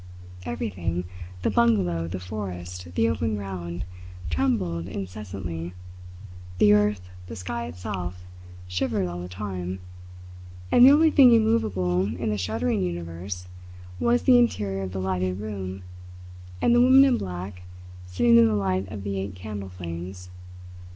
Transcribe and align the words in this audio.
Everything 0.47 1.03
the 1.43 1.51
bungalow, 1.51 2.07
the 2.07 2.19
forest, 2.19 2.87
the 2.95 3.07
open 3.07 3.35
ground 3.35 3.85
trembled 4.31 4.87
incessantly, 4.87 5.75
the 6.57 6.73
earth, 6.73 7.07
the 7.27 7.35
sky 7.35 7.67
itself, 7.67 8.23
shivered 8.67 9.05
all 9.07 9.21
the 9.21 9.29
time, 9.29 9.77
and 10.71 10.83
the 10.83 10.91
only 10.91 11.11
thing 11.11 11.33
immovable 11.35 12.07
in 12.15 12.31
the 12.31 12.37
shuddering 12.39 12.81
universe 12.81 13.45
was 13.99 14.23
the 14.23 14.39
interior 14.39 14.81
of 14.81 14.91
the 14.91 14.99
lighted 14.99 15.39
room 15.39 15.83
and 16.63 16.73
the 16.73 16.81
woman 16.81 17.05
in 17.05 17.15
black 17.19 17.61
sitting 18.07 18.37
in 18.37 18.47
the 18.47 18.55
light 18.55 18.91
of 18.91 19.03
the 19.03 19.19
eight 19.19 19.35
candle 19.35 19.69
flames. 19.69 20.31